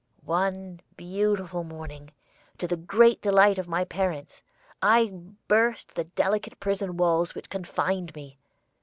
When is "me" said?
8.15-8.39